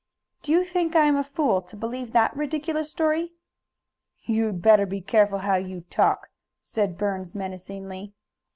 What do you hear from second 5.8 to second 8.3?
talk!" said Burns, menacingly.